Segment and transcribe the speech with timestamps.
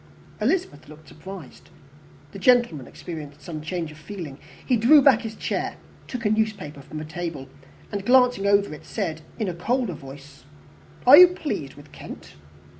[0.41, 1.69] Elizabeth looked surprised.
[2.31, 5.77] The gentleman experienced some change of feeling; he drew back his chair,
[6.07, 7.47] took a newspaper from the table,
[7.91, 10.43] and, glancing over it, said, in a colder voice,
[11.05, 12.33] "Are you pleased with Kent?"